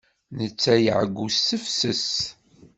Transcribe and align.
Netta 0.39 0.73
iɛeyyu 0.79 1.25
s 1.35 1.37
tefses. 1.47 2.07